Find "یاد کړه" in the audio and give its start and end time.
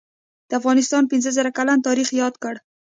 2.21-2.59